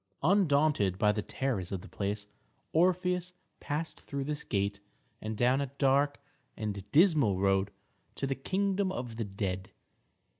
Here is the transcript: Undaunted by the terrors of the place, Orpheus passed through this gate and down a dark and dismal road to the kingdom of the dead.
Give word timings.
Undaunted 0.23 0.97
by 0.97 1.11
the 1.11 1.21
terrors 1.21 1.71
of 1.71 1.81
the 1.81 1.87
place, 1.87 2.25
Orpheus 2.73 3.33
passed 3.59 4.01
through 4.01 4.23
this 4.23 4.43
gate 4.43 4.79
and 5.21 5.37
down 5.37 5.61
a 5.61 5.67
dark 5.77 6.19
and 6.57 6.83
dismal 6.91 7.37
road 7.39 7.69
to 8.15 8.25
the 8.25 8.33
kingdom 8.33 8.91
of 8.91 9.17
the 9.17 9.25
dead. 9.25 9.69